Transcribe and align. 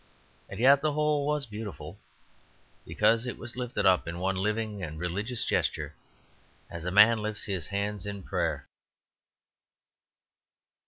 And 0.49 0.59
yet 0.59 0.81
the 0.81 0.93
whole 0.93 1.27
was 1.27 1.45
beautiful, 1.45 1.99
because 2.87 3.27
it 3.27 3.37
was 3.37 3.55
lifted 3.55 3.85
up 3.85 4.07
in 4.07 4.17
one 4.17 4.35
living 4.35 4.81
and 4.81 4.97
religious 4.97 5.45
gesture 5.45 5.93
as 6.71 6.85
a 6.85 6.91
man 6.91 7.21
lifts 7.21 7.43
his 7.43 7.67
hands 7.67 8.07
in 8.07 8.23
prayer. 8.23 8.65